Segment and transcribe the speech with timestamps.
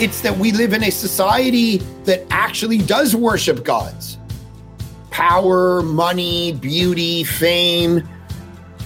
[0.00, 4.16] It's that we live in a society that actually does worship gods.
[5.10, 8.08] Power, money, beauty, fame,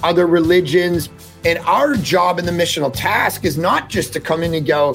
[0.04, 1.08] other religions.
[1.44, 4.94] And our job in the missional task is not just to come in and go,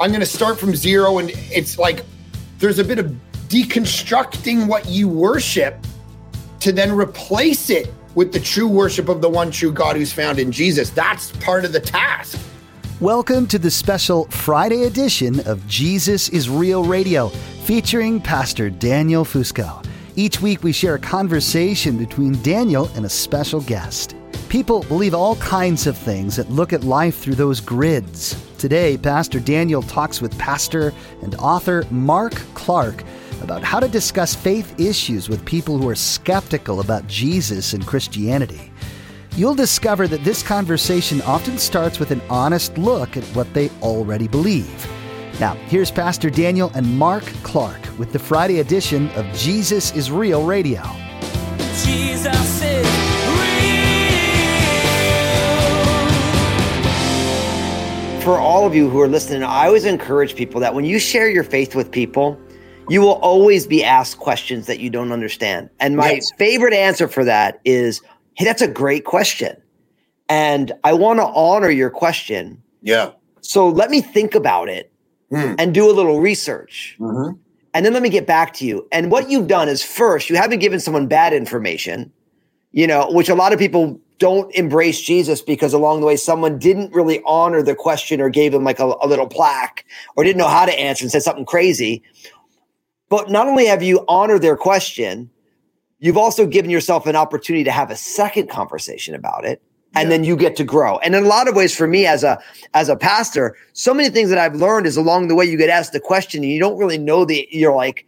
[0.00, 1.18] I'm going to start from zero.
[1.18, 2.04] And it's like
[2.58, 3.12] there's a bit of
[3.48, 5.84] deconstructing what you worship
[6.60, 10.38] to then replace it with the true worship of the one true God who's found
[10.38, 10.90] in Jesus.
[10.90, 12.38] That's part of the task.
[13.00, 17.28] Welcome to the special Friday edition of Jesus is Real Radio,
[17.64, 19.84] featuring Pastor Daniel Fusco.
[20.16, 24.14] Each week, we share a conversation between Daniel and a special guest.
[24.54, 28.40] People believe all kinds of things that look at life through those grids.
[28.56, 33.02] Today, Pastor Daniel talks with pastor and author Mark Clark
[33.42, 38.70] about how to discuss faith issues with people who are skeptical about Jesus and Christianity.
[39.32, 44.28] You'll discover that this conversation often starts with an honest look at what they already
[44.28, 44.88] believe.
[45.40, 50.46] Now, here's Pastor Daniel and Mark Clark with the Friday edition of Jesus is Real
[50.46, 50.84] Radio.
[51.82, 53.03] Jesus is
[58.24, 61.28] for all of you who are listening, I always encourage people that when you share
[61.28, 62.38] your faith with people,
[62.88, 65.68] you will always be asked questions that you don't understand.
[65.78, 66.30] And my Yes.
[66.38, 68.00] favorite answer for that is,
[68.34, 69.56] hey, that's a great question.
[70.30, 72.62] And I want to honor your question.
[72.82, 73.10] Yeah.
[73.42, 74.90] So let me think about it
[75.30, 75.54] Hmm.
[75.58, 76.96] and do a little research.
[76.98, 77.36] Mhm.
[77.74, 78.86] And then let me get back to you.
[78.90, 82.10] And what you've done is first, you haven't given someone bad information,
[82.72, 86.58] you know, which a lot of people don't embrace Jesus because along the way, someone
[86.58, 89.84] didn't really honor the question or gave them like a, a little plaque
[90.16, 92.02] or didn't know how to answer and said something crazy.
[93.08, 95.30] But not only have you honored their question,
[95.98, 99.60] you've also given yourself an opportunity to have a second conversation about it.
[99.96, 100.16] And Yeah.
[100.16, 100.98] then you get to grow.
[100.98, 102.38] And in a lot of ways, for me as a
[102.74, 105.70] as a pastor, so many things that I've learned is along the way you get
[105.70, 108.04] asked the question and you don't really know the you're like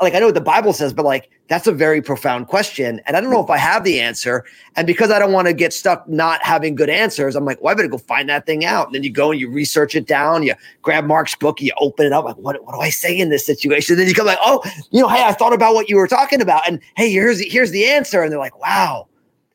[0.00, 3.00] like I know what the Bible says, but like that's a very profound question.
[3.06, 4.44] And I don't know if I have the answer.
[4.76, 7.72] And because I don't want to get stuck not having good answers, I'm like, well,
[7.72, 8.86] I better go find that thing out.
[8.86, 12.06] And then you go and you research it down, you grab Mark's book, you open
[12.06, 13.96] it up, like, what, what do I say in this situation?
[13.96, 16.40] then you come like, oh, you know, hey, I thought about what you were talking
[16.40, 16.68] about.
[16.68, 18.22] And hey, here's the, here's the answer.
[18.22, 19.08] And they're like, wow,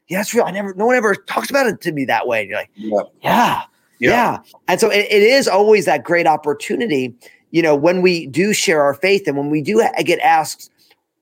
[0.08, 0.44] yeah, that's real.
[0.44, 2.41] I never, no one ever talks about it to me that way.
[2.41, 3.02] And you're like, Yeah.
[3.22, 3.62] yeah.
[4.00, 4.09] Yeah.
[4.09, 4.40] Yeah.
[4.68, 7.16] And so it, it is always that great opportunity,
[7.56, 10.70] you know, when we do share our faith and when we do get asked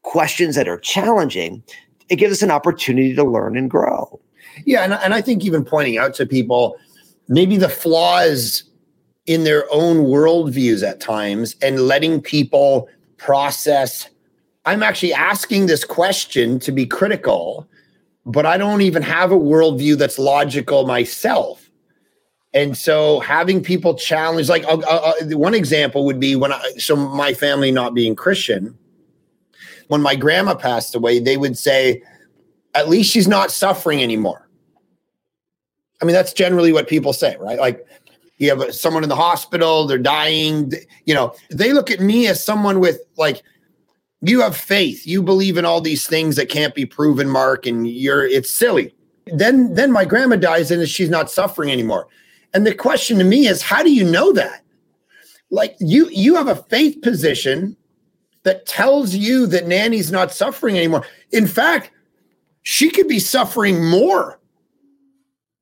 [0.02, 1.62] questions that are challenging,
[2.10, 4.20] it gives us an opportunity to learn and grow.
[4.66, 6.76] Yeah, and, and I think even pointing out to people
[7.28, 8.64] maybe the flaws
[9.28, 14.10] in their own worldviews at times and letting people process.
[14.66, 17.68] I'm actually asking this question to be critical,
[18.26, 21.62] but I don't even have a worldview that's logical myself.
[22.53, 26.62] And so having people challenge, like uh, uh, uh, one example would be when I,
[26.78, 28.78] so my family not being Christian,
[29.88, 32.03] when my grandma passed away, they would say,
[32.75, 34.47] at least she's not suffering anymore.
[36.02, 37.59] I mean, that's generally what people say, right?
[37.59, 37.86] Like,
[38.38, 40.72] you have someone in the hospital, they're dying,
[41.06, 43.42] you know, they look at me as someone with like,
[44.22, 47.88] you have faith, you believe in all these things that can't be proven, Mark, and
[47.88, 48.94] you're it's silly.
[49.28, 52.08] Then then my grandma dies and she's not suffering anymore.
[52.53, 54.64] And the question to me is, how do you know that?
[55.50, 57.78] Like you you have a faith position
[58.44, 61.06] that tells you that Nanny's not suffering anymore.
[61.31, 61.92] In fact,
[62.63, 64.40] she could be suffering more.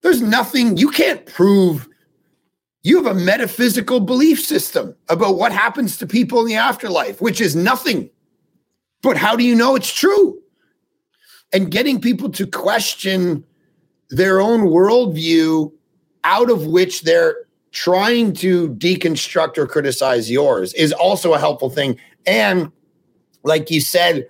[0.01, 1.87] There's nothing you can't prove.
[2.83, 7.39] You have a metaphysical belief system about what happens to people in the afterlife, which
[7.39, 8.09] is nothing.
[9.03, 10.39] But how do you know it's true?
[11.53, 13.43] And getting people to question
[14.09, 15.71] their own worldview
[16.23, 17.35] out of which they're
[17.71, 21.97] trying to deconstruct or criticize yours is also a helpful thing.
[22.25, 22.71] And
[23.43, 24.27] like you said,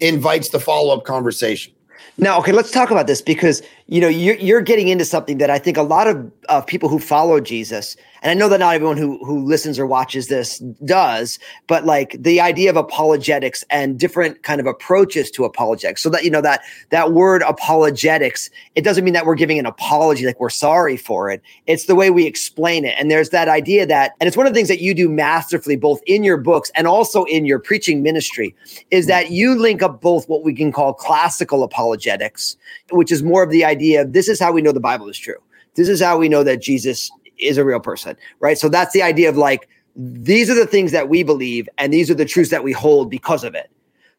[0.00, 1.72] invites the follow up conversation.
[2.16, 5.48] Now, okay, let's talk about this because you know you're you're getting into something that
[5.48, 8.74] I think a lot of uh, people who follow Jesus and I know that not
[8.74, 13.98] everyone who who listens or watches this does, but like the idea of apologetics and
[13.98, 16.02] different kind of approaches to apologetics.
[16.02, 19.66] So that you know that that word apologetics, it doesn't mean that we're giving an
[19.66, 21.42] apology like we're sorry for it.
[21.66, 22.94] It's the way we explain it.
[22.98, 25.76] And there's that idea that, and it's one of the things that you do masterfully,
[25.76, 28.54] both in your books and also in your preaching ministry,
[28.90, 32.56] is that you link up both what we can call classical apologetics,
[32.90, 35.18] which is more of the idea of this is how we know the Bible is
[35.18, 35.38] true.
[35.74, 38.58] This is how we know that Jesus is a real person, right?
[38.58, 42.10] So that's the idea of like, these are the things that we believe, and these
[42.10, 43.70] are the truths that we hold because of it.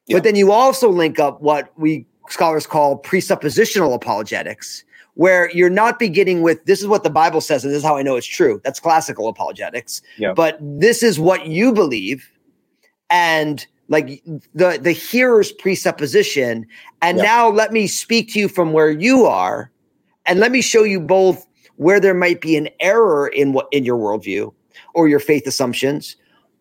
[0.07, 0.17] Yeah.
[0.17, 4.83] But then you also link up what we scholars call presuppositional apologetics,
[5.13, 7.97] where you're not beginning with this is what the Bible says, and this is how
[7.97, 8.61] I know it's true.
[8.63, 10.01] That's classical apologetics.
[10.17, 10.33] Yeah.
[10.33, 12.29] But this is what you believe,
[13.09, 16.65] and like the the hearer's presupposition.
[17.01, 17.23] And Yeah.
[17.23, 19.71] now let me speak to you from where you are,
[20.25, 21.45] and let me show you both
[21.75, 24.53] where there might be an error in what in your worldview
[24.93, 26.15] or your faith assumptions,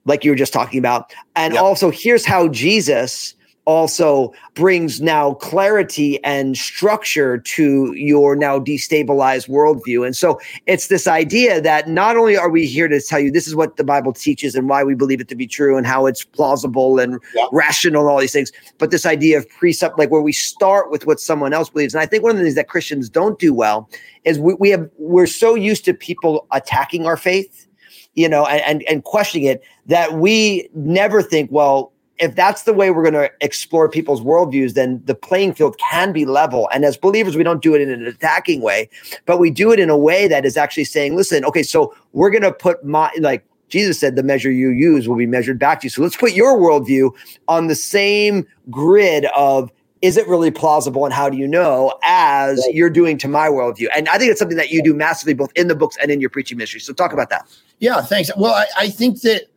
[0.05, 1.13] like you were just talking about.
[1.37, 1.63] And Yep.
[1.63, 3.35] also, here's how Jesus
[3.69, 10.07] also brings now clarity and structure to your now destabilized worldview.
[10.07, 13.47] And so it's this idea that not only are we here to tell you this
[13.47, 16.07] is what the Bible teaches and why we believe it to be true and how
[16.07, 17.49] it's plausible and Yep.
[17.53, 21.05] rational and all these things, but this idea of precept, like where we start with
[21.07, 21.95] what someone else believes.
[21.95, 23.91] And I think one of the things that Christians don't do well
[24.25, 27.67] is we, we have we're so used to people attacking our faith
[28.15, 32.73] you know, and, and, and questioning it that we never think, well, if that's the
[32.73, 36.69] way we're going to explore people's worldviews, then the playing field can be level.
[36.73, 38.89] And as believers, we don't do it in an attacking way,
[39.27, 42.31] but we do it in a way that is actually saying, listen, okay, so we're
[42.31, 45.81] going to put my, like Jesus said, the measure you use will be measured back
[45.81, 45.91] to you.
[45.91, 47.11] So let's put your worldview
[47.47, 49.71] on the same grid of,
[50.01, 52.75] is it really plausible and how do you know as Right.
[52.75, 53.89] you're doing to my worldview?
[53.95, 56.21] And I think it's something that you do massively both in the books and in
[56.21, 56.81] your preaching ministry.
[56.81, 57.47] So talk about that.
[57.81, 58.31] Yeah, thanks.
[58.37, 59.49] Well, I, I think that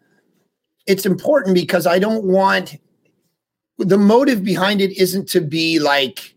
[0.88, 2.78] it's important because I don't want
[3.78, 6.36] the motive behind it isn't to be like,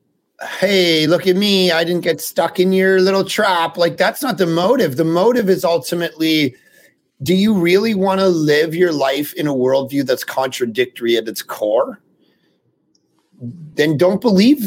[0.58, 1.70] hey, look at me.
[1.73, 3.76] I didn't get stuck in your little trap.
[3.76, 4.96] Like, that's not the motive.
[4.96, 6.55] The motive is ultimately
[7.23, 11.43] do you really want to live your life in a worldview that's contradictory at its
[11.43, 12.00] core?
[13.40, 14.67] Then don't believe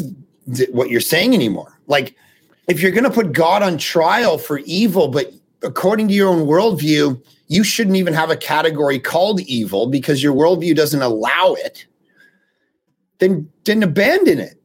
[0.52, 1.78] th- what you're saying anymore.
[1.86, 2.16] Like,
[2.66, 5.32] if you're going to put God on trial for evil, but
[5.62, 10.34] according to your own worldview, you shouldn't even have a category called evil because your
[10.34, 11.86] worldview doesn't allow it,
[13.18, 14.60] then then abandon it.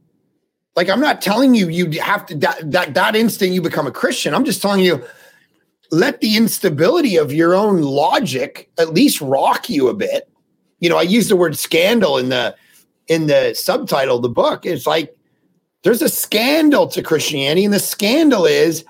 [0.76, 3.92] Like I'm not telling you you have to that that, that instant you become a
[3.92, 4.34] Christian.
[4.34, 5.04] I'm just telling you
[5.92, 10.30] let the instability of your own logic at least rock you a bit.
[10.80, 12.56] You know, I use the word scandal in the
[13.08, 14.66] in the subtitle of the book.
[14.66, 15.16] It's like
[15.84, 18.84] there's a scandal to Christianity, and the scandal is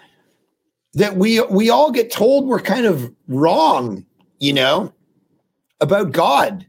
[0.93, 4.05] that we we all get told we're kind of wrong,
[4.39, 4.93] you know,
[5.81, 6.65] about God.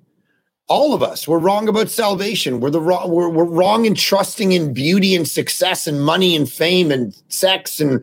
[0.66, 2.58] All of us, we're wrong about salvation.
[2.58, 3.10] We're the wrong.
[3.10, 7.80] We're, we're wrong in trusting in beauty and success and money and fame and sex
[7.80, 8.02] and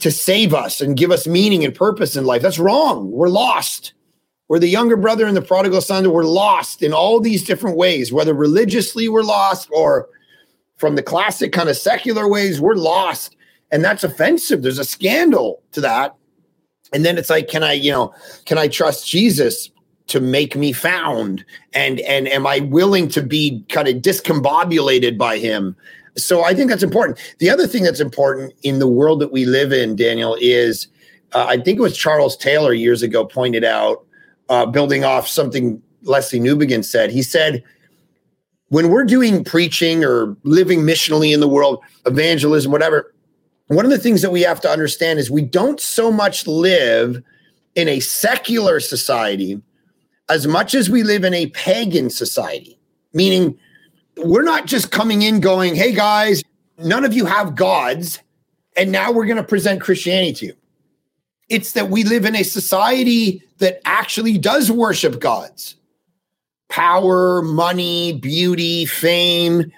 [0.00, 2.42] to save us and give us meaning and purpose in life.
[2.42, 3.10] That's wrong.
[3.12, 3.92] We're lost.
[4.48, 6.10] We're the younger brother and the prodigal son.
[6.10, 10.08] We're lost in all these different ways, whether religiously we're lost or
[10.78, 13.36] from the classic kind of secular ways, we're lost
[13.70, 14.62] and that's offensive.
[14.62, 16.14] There's a scandal to that.
[16.92, 18.14] And then it's like can i you know
[18.46, 19.70] can i trust jesus
[20.06, 21.44] to make me found?
[21.74, 25.76] And and am i willing to be kind of discombobulated by him?
[26.16, 27.18] So i think that's important.
[27.38, 30.88] The other thing that's important in the world that we live in daniel is
[31.34, 34.06] uh, i think it was charles taylor years ago pointed out
[34.48, 37.10] uh, building off something lesslie newbigin said.
[37.10, 37.62] He said
[38.68, 43.12] when we're doing preaching or living missionally in the world evangelism whatever
[43.68, 47.22] one of the things that we have to understand is we don't so much live
[47.74, 49.60] in a secular society
[50.28, 52.78] as much as we live in a pagan society,
[53.12, 53.58] meaning
[54.16, 56.42] we're not just coming in going, hey guys,
[56.78, 58.20] none of you have gods,
[58.76, 60.54] and now we're going to present Christianity to you.
[61.48, 65.76] It's that we live in a society that actually does worship gods
[66.68, 69.72] power, money, beauty, fame,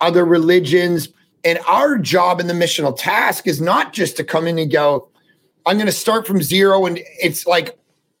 [0.00, 1.08] other religions.
[1.46, 5.08] And our job in the missional task is not just to come in and go,
[5.64, 6.86] I'm going to start from zero.
[6.86, 7.78] And it's like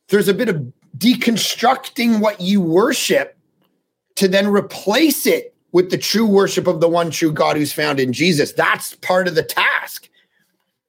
[0.08, 0.64] there's a bit of
[0.96, 3.36] deconstructing what you worship
[4.14, 7.98] to then replace it with the true worship of the one true God who's found
[7.98, 8.52] in Jesus.
[8.52, 10.08] That's part of the task.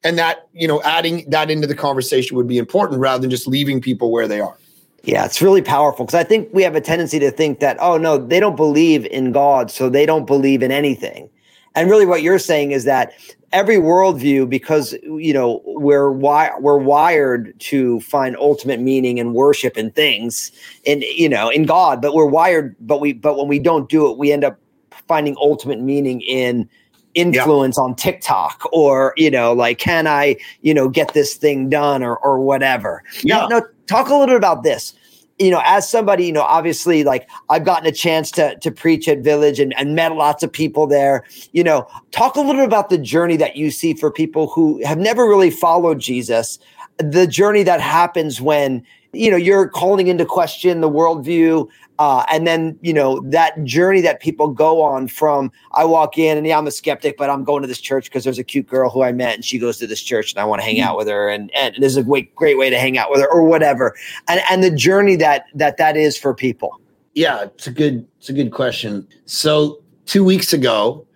[0.04, 3.48] And that, you know, adding that into the conversation would be important rather than just
[3.48, 4.56] leaving people where they are.
[5.04, 7.98] Yeah, it's really powerful because I think we have a tendency to think that, oh,
[7.98, 11.32] no, they don't believe in God, so they don't believe in anything.
[11.78, 13.14] And really, what you're saying is that
[13.52, 19.78] every worldview, because you know we're wi- we're wired to find ultimate meaning and worship
[19.78, 20.52] in things,
[20.86, 24.10] and you know in God, but we're wired, but we but when we don't do
[24.12, 24.60] it, we end up
[25.08, 26.68] finding ultimate meaning in
[27.14, 32.04] influence on TikTok or you know like can I you know get this thing done
[32.04, 33.04] or or whatever.
[33.22, 33.38] Yeah.
[33.38, 34.94] Now, now talk a little bit about this.
[35.40, 39.08] You know, as somebody, you know, obviously like I've gotten a chance to to preach
[39.08, 41.24] at Village and, and met lots of people there.
[41.52, 44.84] You know, talk a little bit about the journey that you see for people who
[44.84, 46.60] have never really followed Jesus,
[46.98, 51.68] the journey that happens when you know you're calling into question the worldview
[52.00, 56.38] uh, and then you know that journey that people go on from i walk in
[56.38, 58.68] and yeah i'm a skeptic but i'm going to this church because there's a cute
[58.68, 60.80] girl who i met and she goes to this church and i want to hang
[60.80, 63.22] out with her and, and this is a great, great way to hang out with
[63.22, 63.96] her or whatever
[64.28, 66.80] and and the journey that that that is for people
[67.18, 69.08] Yeah, it's a good it's a good question.
[69.26, 71.08] So two weeks ago,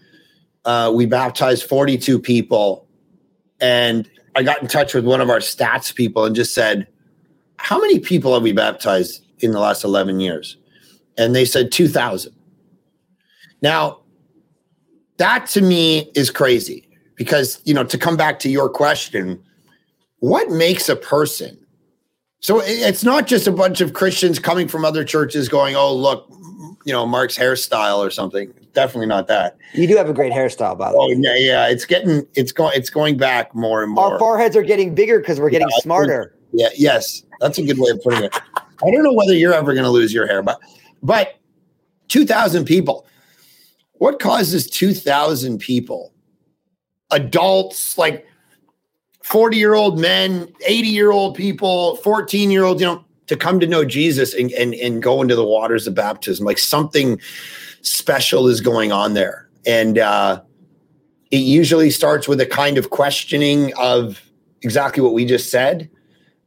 [0.66, 2.88] uh, we baptized 42 people,
[3.60, 6.88] and I got in touch with one of our stats people and just said,
[7.58, 10.58] "How many people have we baptized in the last 11 years?"
[11.18, 12.34] And they said 2,000.
[13.62, 14.00] Now,
[15.18, 19.42] that to me is crazy because you know to come back to your question,
[20.20, 21.58] what makes a person
[22.42, 26.28] so it's not just a bunch of Christians coming from other churches going, "Oh, look,
[26.86, 29.58] you know, Mark's hairstyle or something." Definitely not that.
[29.74, 31.04] you do have a great hairstyle by the way.
[31.04, 31.68] Oh way yeah, yeah.
[31.68, 34.14] It's getting it's going it's going back more and more.
[34.14, 37.78] our foreheads are getting bigger because we're getting Yeah, smarter yeah, yes, that's a good
[37.80, 38.36] way of putting it.
[38.56, 40.60] I don't know whether you're ever going to lose your hair, but
[41.02, 41.36] but
[42.08, 43.06] two thousand people.
[43.94, 46.14] What causes two thousand people,
[47.12, 48.26] adults like
[49.24, 53.60] forty year old men, eighty year old people, fourteen year olds, you know, to come
[53.60, 56.46] to know Jesus and and and go into the waters of baptism?
[56.46, 57.22] Like something
[57.82, 60.42] special is going on there, and uh,
[61.30, 64.22] it usually starts with a kind of questioning of
[64.64, 65.90] exactly what we just said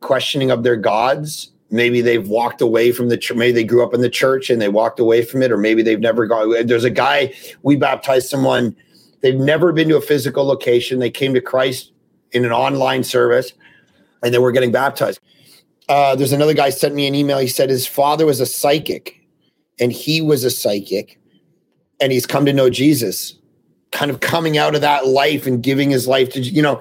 [0.00, 1.50] questioning of their gods.
[1.75, 3.37] Maybe they've walked away from the church.
[3.37, 5.83] Maybe they grew up in the church and they walked away from it, or maybe
[5.83, 6.66] they've never gone.
[6.69, 8.76] There's a guy we baptized someone.
[9.23, 11.00] They've never been to a physical location.
[11.00, 11.90] They came to Christ
[12.31, 13.52] in an online service,
[14.23, 15.19] and they were getting baptized.
[15.88, 17.38] Uh, there's another guy sent me an email.
[17.38, 19.21] He said his father was a psychic,
[19.81, 21.21] and he was a psychic,
[22.00, 23.35] and he's come to know Jesus,
[23.90, 26.81] kind of coming out of that life and giving his life to you know.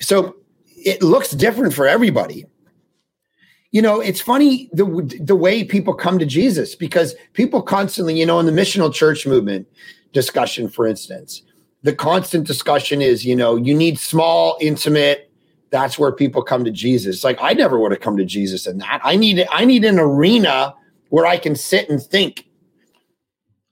[0.00, 0.36] So
[0.74, 2.46] it looks different for everybody
[3.72, 4.84] you know it's funny the
[5.20, 9.26] the way people come to jesus because people constantly you know in the missional church
[9.26, 9.66] movement
[10.12, 11.42] discussion for instance
[11.82, 15.28] the constant discussion is you know you need small intimate
[15.70, 17.24] that's where people come to jesus.
[17.24, 19.00] Like i never would have come to jesus in that.
[19.02, 20.74] I need i need an arena
[21.08, 22.46] where i can sit and think.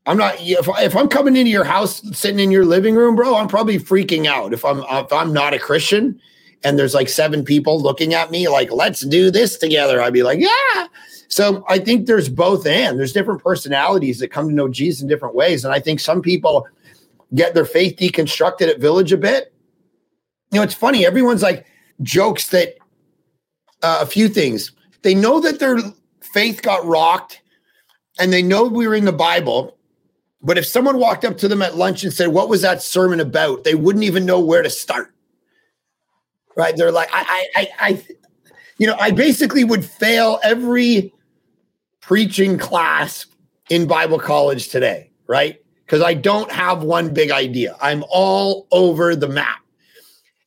[0.07, 3.37] I'm not if, if i'm coming into your house sitting in your living room bro
[3.37, 6.19] i'm probably freaking out if i'm if i'm not a christian
[6.63, 10.01] and there's like seven people looking at me like let's do this together.
[10.01, 10.87] I'd be like yeah.
[11.29, 12.99] So i think there's both and.
[12.99, 16.23] There's different personalities that come to know jesus in different ways and i think some
[16.23, 16.67] people
[17.35, 19.53] get their faith deconstructed at village a bit.
[20.53, 21.67] You know it's funny everyone's like
[22.03, 22.77] jokes that
[23.83, 24.73] uh, a few things.
[25.03, 25.79] They know that their
[26.21, 27.41] faith got rocked
[28.19, 29.77] and they know we were in the bible
[30.43, 33.21] but if someone walked up to them at lunch and said what was that sermon
[33.21, 33.65] about?
[33.65, 35.15] they wouldn't even know where to start
[36.61, 36.77] right?
[36.77, 38.05] They're like, I, I, I,
[38.77, 41.13] you know, I basically would fail every
[42.01, 43.25] preaching class
[43.71, 45.59] in Bible college today, right?
[45.87, 47.77] Because I don't have one big idea.
[47.81, 49.61] I'm all over the map.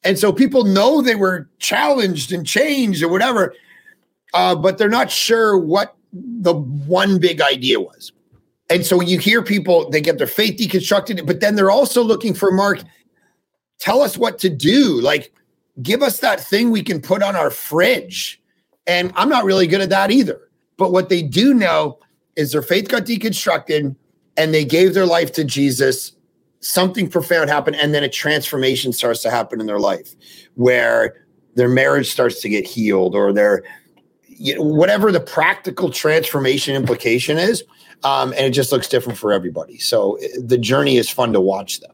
[0.03, 3.55] And so people know they were challenged and changed or whatever,
[4.35, 8.11] uh, but they're not sure what the one big idea was.
[8.69, 12.35] And so you hear people, they get their faith deconstructed, but then they're also looking
[12.35, 12.83] for Mark,
[13.79, 15.01] tell us what to do.
[15.01, 15.33] Like,
[15.81, 18.41] give us that thing we can put on our fridge.
[18.85, 20.39] And I'm not really good at that either.
[20.77, 21.99] But what they do know
[22.35, 23.95] is their faith got deconstructed
[24.37, 26.11] and they gave their life to Jesus.
[26.59, 27.75] Something profound happened.
[27.77, 30.15] And then a transformation starts to happen in their life
[30.55, 31.25] where
[31.55, 33.63] their marriage starts to get healed or their
[34.27, 37.63] you know, whatever the practical transformation implication is.
[38.03, 39.77] Um, and it just looks different for everybody.
[39.77, 41.87] So uh, the journey is fun to watch, though.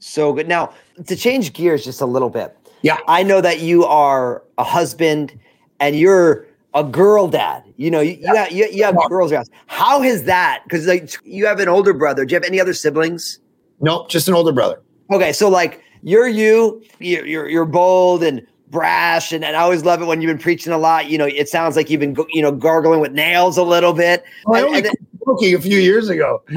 [0.00, 0.48] So good.
[0.48, 0.72] Now,
[1.06, 2.98] to change gears just a little bit, Yeah.
[3.08, 5.38] I know that you are a husband
[5.80, 7.64] and you're a girl dad.
[7.76, 9.48] You know, you, you have, you, you have girls around.
[9.66, 10.62] How has that?
[10.64, 12.26] Because like you have an older brother.
[12.26, 13.40] Do you have any other siblings?
[13.80, 14.82] Nope, just an older brother.
[15.10, 19.84] Okay, so like you're you, you're you're, you're bold and brash, and, and I always
[19.84, 21.08] love it when you've been preaching a lot.
[21.08, 24.24] You know, it sounds like you've been you know gargling with nails a little bit.
[24.52, 24.88] I only and
[25.54, 26.42] a few years ago.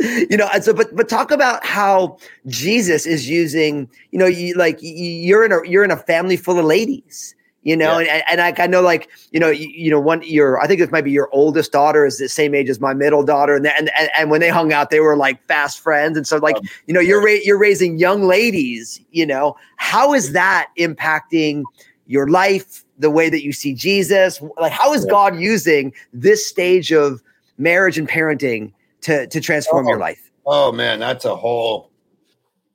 [0.00, 2.16] you know, and so but but talk about how
[2.46, 6.36] Jesus is using, you know, you like you- you're in a you're in a family
[6.36, 8.14] full of ladies, you know, Yeah.
[8.14, 10.80] and and I, I know like you know you, you know one your I think
[10.80, 13.66] this might be your oldest daughter is the same age as my middle daughter, and
[13.66, 16.56] and and, and when they hung out, they were like fast friends, and so like
[16.56, 21.64] Um, you know you're ra- you're raising young ladies, you know, how is that impacting
[22.06, 24.40] your life, the way that you see Jesus?
[24.58, 25.10] Like, how is Yeah.
[25.10, 27.22] God using this stage of
[27.58, 30.00] marriage and parenting to to transform your Oh.
[30.00, 30.30] life?
[30.46, 31.90] Oh man, that's a whole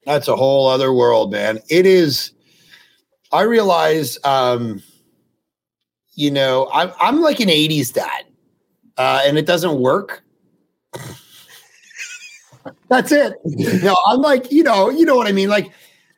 [0.06, 1.60] that's a whole other world, man.
[1.70, 2.32] It is
[3.32, 4.82] I realize um
[6.14, 8.26] you know, I'm I'm like an 80s dad.
[8.98, 10.24] Uh and it doesn't work.
[12.90, 13.34] That's it.
[13.84, 15.50] No, I'm like, you know, you know what I mean?
[15.50, 15.72] Like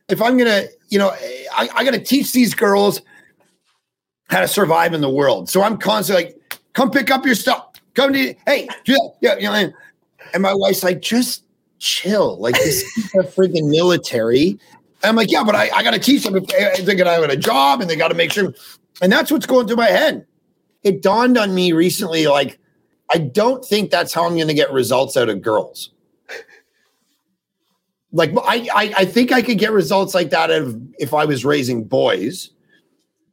[0.10, 3.02] if I'm gonna, you know, I, I gotta teach these girls
[4.30, 5.50] how to survive in the world.
[5.50, 7.68] So I'm constantly like, come pick up your stuff.
[7.96, 9.12] Come to hey, do that.
[9.22, 9.74] Yeah, you know,
[10.34, 11.44] and- my wife's like, just
[11.80, 12.38] chill.
[12.40, 14.60] Like this is the freaking military.
[15.04, 17.82] I'm like, yeah, but I, I got to teach them if they, have a job
[17.82, 18.54] and they got to make sure.
[19.02, 20.26] And that's what's going through my head.
[20.84, 22.60] It dawned on me recently, like,
[23.14, 25.92] I don't think that's how I'm going to get results out of girls.
[28.12, 31.46] Like, I, I, I think I could get results like that of if I was
[31.46, 32.50] raising boys.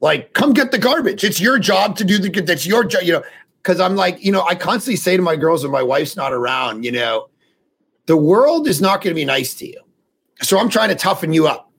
[0.00, 1.24] Like, come get the garbage.
[1.24, 2.46] It's your job to do the good.
[2.46, 3.22] That's your job, you know.
[3.64, 6.34] Because I'm like, you know, I constantly say to my girls when my wife's not
[6.34, 7.30] around, you know,
[8.04, 9.80] the world is not going to be nice to you.
[10.42, 11.72] So I'm trying to toughen you up.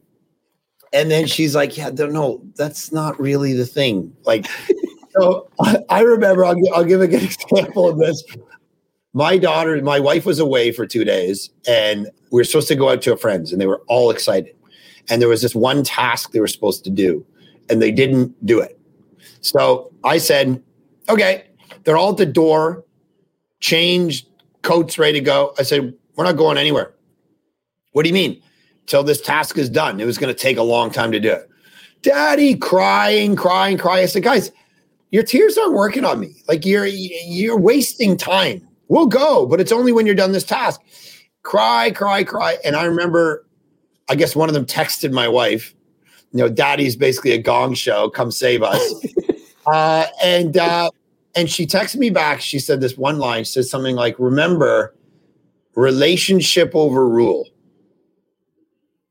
[0.94, 4.16] And then she's like, yeah, no, that's not really the thing.
[4.26, 4.48] Like,
[5.20, 8.24] so I, I remember, I'll, I'll give a good example of this.
[9.14, 12.90] My daughter, my wife was away for two days and we were supposed to go
[12.90, 14.56] out to a friend's and they were all excited.
[15.08, 17.24] And there was this one task they were supposed to do
[17.70, 18.80] and they didn't do it.
[19.42, 20.64] So I said,
[21.08, 21.46] okay,
[21.86, 22.84] they're all at the door,
[23.60, 24.28] changed,
[24.62, 25.54] coats ready to go.
[25.58, 26.94] I said, we're not going anywhere.
[27.94, 28.42] What do you mean?
[28.88, 30.00] Till this task is done.
[30.00, 31.50] It was going to take a long time to do it.
[32.02, 34.04] Daddy crying, crying, crying.
[34.04, 34.52] I said, guys,
[35.12, 36.36] your tears aren't working on me.
[36.48, 38.68] Like you're you're wasting time.
[38.90, 40.82] We'll go, but it's only when you're done this task.
[41.42, 42.58] Cry, cry, cry.
[42.64, 43.46] And I remember,
[44.10, 45.74] I guess one of them texted my wife,
[46.32, 48.10] you know, daddy's basically a gong show.
[48.10, 49.06] Come save us.
[49.66, 50.92] uh, and uh,
[51.36, 52.42] and she texted me back.
[52.42, 53.44] She said this one line.
[53.44, 54.96] She said something like, "Remember,
[55.76, 57.48] relationship over rule."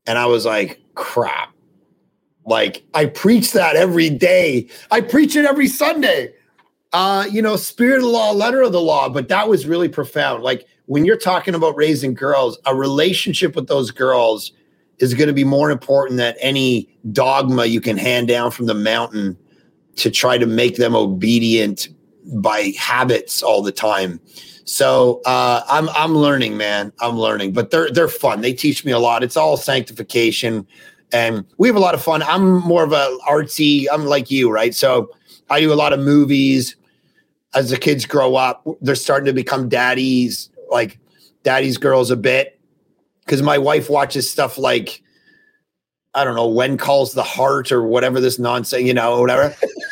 [0.07, 1.53] And I was like, "Crap!"
[2.45, 4.67] Like I preach that every day.
[4.91, 6.33] I preach it every Sunday.
[6.93, 9.09] Uh, you know, spirit of the law, letter of the law.
[9.09, 10.43] But that was really profound.
[10.43, 14.51] Like when you're talking about raising girls, a relationship with those girls
[14.99, 18.73] is going to be more important than any dogma you can hand down from the
[18.73, 19.37] mountain
[19.97, 21.89] to try to make them obedient
[22.25, 24.19] by habits all the time.
[24.65, 26.91] So uh, I'm I'm learning, man.
[26.99, 28.41] I'm learning, but they're they're fun.
[28.41, 29.23] They teach me a lot.
[29.23, 30.65] It's all sanctification,
[31.11, 32.23] and we have a lot of fun.
[32.23, 33.85] I'm more of a artsy.
[33.91, 34.73] I'm like you, right?
[34.73, 35.09] So
[35.49, 36.75] I do a lot of movies.
[37.53, 40.99] As the kids grow up, they're starting to become daddies, like
[41.43, 42.59] daddy's girls a bit,
[43.23, 45.01] because my wife watches stuff like
[46.15, 49.55] I don't know when calls the heart or whatever this nonsense, you know, whatever.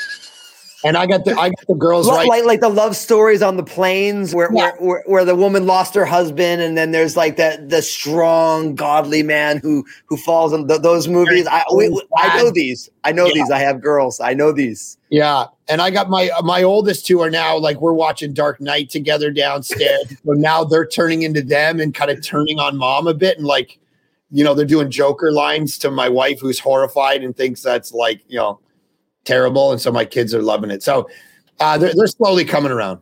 [0.84, 2.28] and I got the I got the girls Li- right.
[2.28, 4.72] Like like the love stories on the plains where, Yeah.
[4.72, 8.76] where, where where the woman lost her husband and then there's like that the strong
[8.76, 11.48] godly man who who falls in th- those movies.
[11.48, 12.90] I we- I know these.
[13.04, 13.34] I know Yeah.
[13.34, 13.52] these.
[13.52, 14.20] I have girls.
[14.20, 14.98] I know these.
[15.10, 18.90] Yeah, and I got my my oldest two are now like we're watching Dark Knight
[18.90, 20.06] together downstairs.
[20.26, 23.46] so now they're turning into them and kind of turning on mom a bit, and
[23.46, 23.78] like,
[24.32, 28.22] you know, they're doing Joker lines to my wife who's horrified and thinks that's like
[28.28, 28.60] you know
[29.26, 30.84] terrible, and so my kids are loving it.
[30.84, 31.10] So
[31.60, 33.00] uh, they're they're slowly coming around.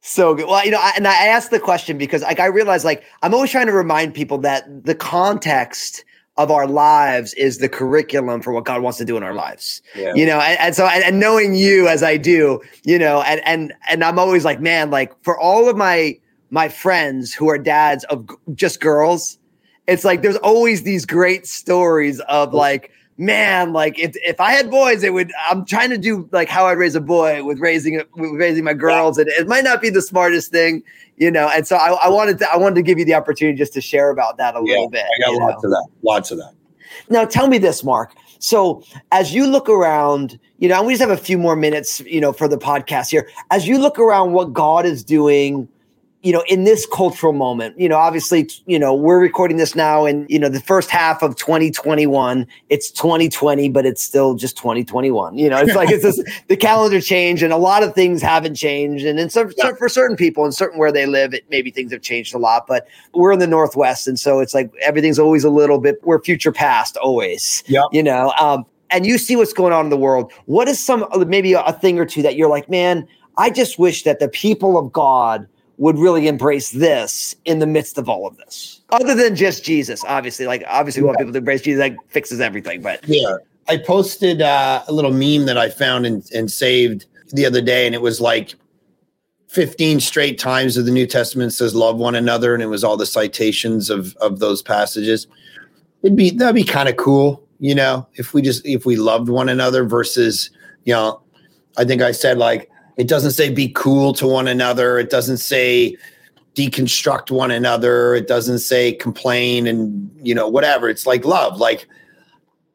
[0.00, 0.46] So good.
[0.46, 3.32] Well, you know, I, and I asked the question because like I realize like I'm
[3.32, 6.04] always trying to remind people that the context
[6.36, 9.80] of our lives is the curriculum for what God wants to do in our lives.
[9.94, 10.12] Yeah.
[10.14, 13.40] You know, and, and so and, and knowing you as I do, you know, and
[13.46, 16.18] and and I'm always like, man, like for all of my
[16.50, 19.38] my friends who are dads of g- just girls,
[19.86, 24.70] it's like there's always these great stories of like man like if, if i had
[24.70, 28.02] boys it would i'm trying to do like how i'd raise a boy with raising
[28.16, 30.82] with raising my girls and it might not be the smartest thing
[31.16, 33.56] you know and so i, I wanted to i wanted to give you the opportunity
[33.56, 35.46] just to share about that a little bit I got you know?
[35.46, 35.88] lots of that.
[36.02, 36.54] Lots of that.
[37.08, 38.14] Now, tell me this, Mark.
[38.38, 42.00] So, as you look around, you know, and we just have a few more minutes,
[42.00, 43.28] you know, for the podcast here.
[43.50, 45.68] As you look around what God is doing
[46.24, 50.06] you know, in this cultural moment, you know, obviously, you know, we're recording this now
[50.06, 52.46] in, you know, the first half of 2021.
[52.70, 55.36] It's 2020, but it's still just 2021.
[55.36, 58.54] You know, it's like it's just the calendar changed and a lot of things haven't
[58.54, 59.04] changed.
[59.04, 59.72] And in some, Yeah.
[59.74, 62.66] for certain people and certain where they live, it maybe things have changed a lot,
[62.66, 64.08] but we're in the Northwest.
[64.08, 67.84] And so it's like everything's always a little bit, we're future past always, Yep.
[67.92, 70.32] you know, um, and you see what's going on in the world.
[70.46, 73.06] What is some, maybe a thing or two that you're like, man,
[73.36, 77.98] I just wish that the people of God would really embrace this in the midst
[77.98, 78.80] of all of this.
[78.90, 80.46] Other than just Jesus, obviously.
[80.46, 82.82] Like obviously we want people to embrace Jesus, that fixes everything.
[82.82, 83.36] But Yeah.
[83.68, 87.86] I posted uh, a little meme that I found and, and saved the other day,
[87.86, 88.54] and it was like
[89.48, 92.96] 15 straight times of the New Testament says love one another, and it was all
[92.96, 95.26] the citations of of those passages.
[96.02, 99.28] It'd be that'd be kind of cool, you know, if we just if we loved
[99.28, 100.50] one another versus,
[100.84, 101.22] you know,
[101.78, 104.98] I think I said like it doesn't say be cool to one another.
[104.98, 105.96] It doesn't say
[106.54, 108.14] deconstruct one another.
[108.14, 110.88] It doesn't say complain and you know whatever.
[110.88, 111.58] It's like love.
[111.58, 111.88] Like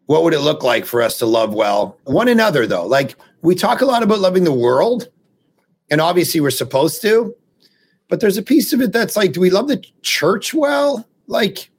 [0.07, 2.85] what would it look like for us to love well one another though?
[2.85, 5.07] Like we talk a lot about loving the world,
[5.89, 7.33] and obviously we're supposed to,
[8.09, 11.07] but there's a piece of it that's like, do we love the church well?
[11.27, 11.69] Like,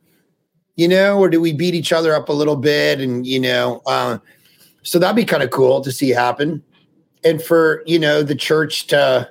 [0.76, 3.00] you know, or do we beat each other up a little bit?
[3.00, 4.18] And you know, uh,
[4.82, 6.62] so that'd be kind of cool to see happen
[7.24, 9.30] and for you know the church to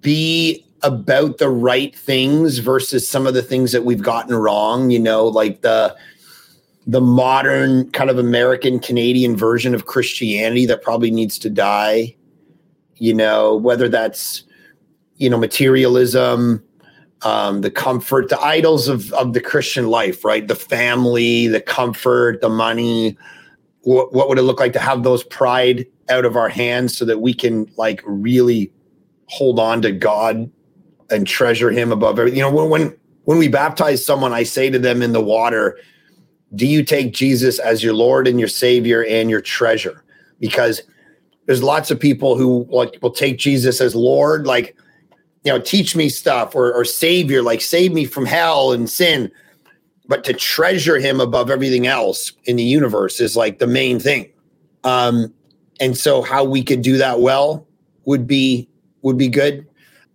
[0.00, 4.98] be about the right things versus some of the things that we've gotten wrong you
[4.98, 5.96] know like the
[6.86, 12.14] the modern kind of american canadian version of christianity that probably needs to die
[12.96, 14.44] you know whether that's
[15.16, 16.62] you know materialism
[17.22, 20.48] um the comfort the idols of of the christian life right?
[20.48, 23.16] The family the comfort the money.
[23.82, 27.04] What, what would it look like to have those pried out of our hands so
[27.04, 28.72] that we can like really
[29.26, 30.50] hold on to God
[31.10, 32.38] and treasure him above everything.
[32.38, 35.78] You know, when when when we baptize someone, I say to them in the water,
[36.54, 40.04] do you take Jesus as your Lord and your Savior and your treasure?
[40.38, 40.82] Because
[41.46, 44.76] there's lots of people who like will take Jesus as Lord, like,
[45.44, 49.30] you know, teach me stuff or, or Savior, like save me from hell and sin.
[50.08, 54.28] But to treasure him above everything else in the universe is like the main thing.
[54.84, 55.34] Um,
[55.80, 57.66] and so how we could do that well
[58.04, 58.68] would be
[59.02, 59.66] would be good.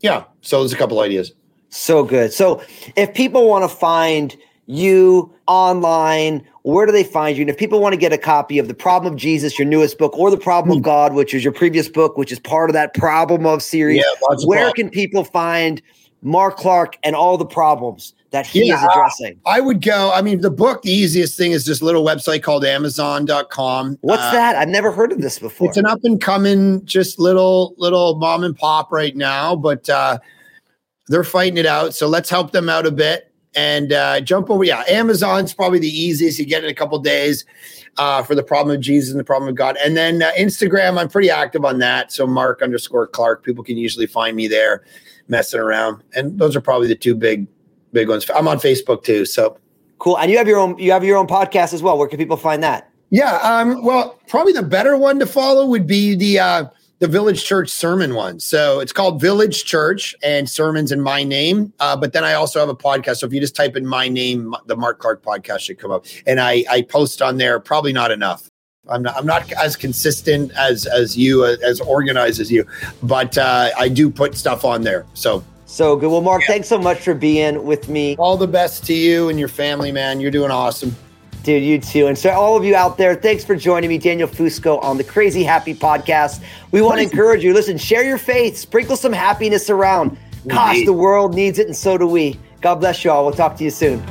[0.02, 0.26] Yeah.
[0.42, 1.34] So there's a couple ideas.
[1.70, 2.34] so good.
[2.34, 2.62] So
[2.96, 7.44] if people want to find you online, where do they find you?
[7.44, 9.98] And if people want to get a copy of The Problem of Jesus, your newest
[9.98, 10.84] book, or The Problem of hmm.
[10.84, 14.04] God, which is your previous book, which is part of that Problem of series, Yeah,
[14.30, 15.82] lots of where can people find
[16.22, 18.78] Mark Clark and all the problems that he Yeah.
[18.78, 19.40] is addressing?
[19.46, 20.12] I would go.
[20.14, 23.98] I mean, the book, the easiest thing is this little website called Amazon.com.
[24.02, 24.56] What's Uh, that?
[24.56, 25.68] I've never heard of this before.
[25.68, 30.18] It's an up and coming, just little little mom and pop right now, but uh,
[31.08, 31.94] they're fighting it out.
[31.94, 34.64] So let's help them out a bit and uh, jump over.
[34.64, 36.40] Yeah, Amazon's probably the easiest.
[36.40, 37.44] You get it in a couple days
[37.98, 39.76] uh, for the problem of Jesus and the problem of God.
[39.84, 42.14] And then uh, Instagram, I'm pretty active on that.
[42.14, 44.86] So Mark underscore Clark, people can usually find me there,
[45.28, 46.02] messing around.
[46.16, 47.46] And those are probably the two big
[47.92, 48.30] big ones.
[48.34, 49.26] I'm on Facebook too.
[49.26, 49.58] So
[50.00, 50.18] cool.
[50.18, 51.98] And you have your own you have your own podcast as well.
[51.98, 52.90] Where can people find that?
[53.12, 56.66] Yeah, um, well, probably the better one to follow would be the uh,
[57.00, 58.40] the Village Church sermon one.
[58.40, 61.74] So it's called Village Church and sermons in my name.
[61.80, 63.18] Uh, but then I also have a podcast.
[63.18, 66.06] So if you just type in my name, the Mark Clark podcast should come up.
[66.26, 67.60] And I I post on there.
[67.60, 68.48] Probably not enough.
[68.88, 72.66] I'm not I'm not as consistent as as you uh, as organized as you,
[73.04, 75.06] but uh, I do put stuff on there.
[75.16, 76.12] So So good.
[76.12, 78.18] Well, Mark, thanks so much for being with me.
[78.18, 80.20] all the best to you and your family, man.
[80.20, 80.94] You're doing awesome.
[81.44, 82.08] Dude, you too.
[82.08, 85.04] And so, all of you out there, thanks for joining me, Daniel Fusco, on the
[85.06, 86.44] Crazy Happy Podcast.
[86.72, 90.18] We want to encourage you listen, share your faith, sprinkle some happiness around.
[90.46, 90.88] Gosh, Indeed.
[90.90, 92.38] the world needs it, and so do we.
[92.60, 93.24] God bless you all.
[93.24, 94.04] We'll talk to you soon.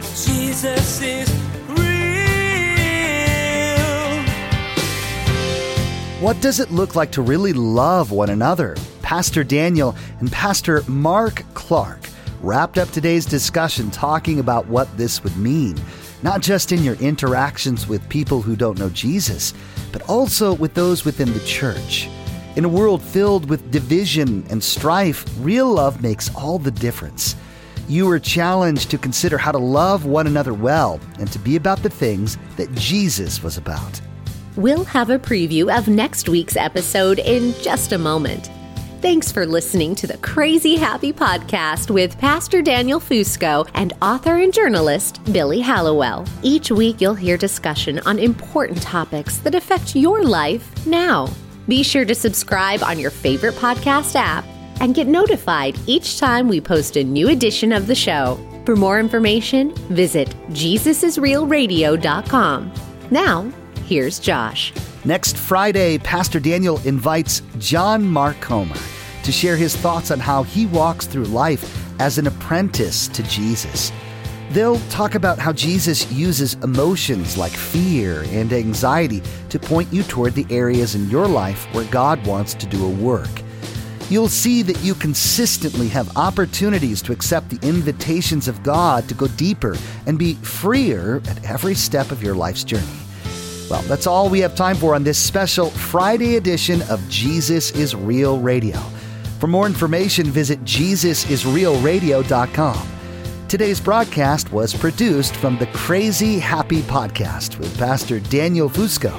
[0.00, 1.32] Jesus is
[1.68, 1.78] real.
[6.20, 8.76] What does it look like to really love one another?
[9.02, 12.08] Pastor Daniel and Pastor Mark Clark
[12.40, 15.76] wrapped up today's discussion talking about what this would mean,
[16.22, 19.54] not just in your interactions with people who don't know Jesus,
[19.92, 22.08] but also with those within the church.
[22.56, 27.36] In a world filled with division and strife, real love makes all the difference.
[27.88, 31.82] You are challenged to consider how to love one another well and to be about
[31.82, 34.00] the things that Jesus was about.
[34.56, 38.50] We'll have a preview of next week's episode in just a moment.
[39.02, 44.54] Thanks for listening to the Crazy Happy Podcast with Pastor Daniel Fusco and author and
[44.54, 46.24] journalist Billy Hallowell.
[46.42, 51.28] Each week, you'll hear discussion on important topics that affect your life now.
[51.66, 54.44] Be sure to subscribe on your favorite podcast app.
[54.80, 58.38] and get notified each time we post a new edition of the show.
[58.64, 62.72] For more information, visit JesusIsRealRadio.com.
[63.10, 63.52] Now,
[63.84, 64.72] here's Josh.
[65.04, 68.76] Next Friday, Pastor Daniel invites John Mark Comer
[69.24, 73.90] to share his thoughts on how he walks through life as an apprentice to Jesus.
[74.50, 80.34] They'll talk about how Jesus uses emotions like fear and anxiety to point you toward
[80.34, 83.30] the areas in your life where God wants to do a work.
[84.08, 89.26] You'll see that you consistently have opportunities to accept the invitations of God to go
[89.26, 93.01] deeper and be freer at every step of your life's journey.
[93.72, 97.94] Well, that's all we have time for on this special Friday edition of Jesus is
[97.94, 98.76] Real Radio.
[99.40, 102.88] For more information, visit JesusIsRealRadio.com.
[103.48, 109.16] Today's broadcast was produced from the Crazy Happy Podcast with Pastor Daniel Fusco.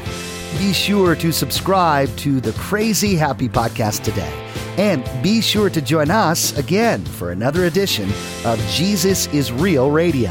[0.59, 4.31] Be sure to subscribe to the Crazy Happy Podcast today.
[4.77, 8.07] And be sure to join us again for another edition
[8.45, 10.29] of Jesus is Real Radio.